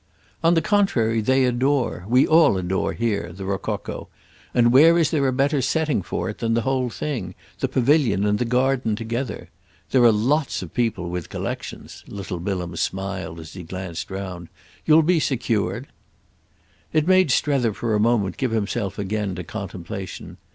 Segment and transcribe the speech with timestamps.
[0.43, 4.07] "On the contrary they adore—we all adore here—the rococo,
[4.51, 8.25] and where is there a better setting for it than the whole thing, the pavilion
[8.25, 9.49] and the garden, together?
[9.91, 14.47] There are lots of people with collections," little Bilham smiled as he glanced round.
[14.87, 15.85] "You'll be secured!"
[16.91, 20.37] It made Strether for a moment give himself again to contemplation.